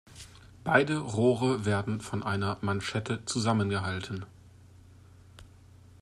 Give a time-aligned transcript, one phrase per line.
[0.63, 4.25] Beide Rohre werden von einer Manschette zusammengehalten.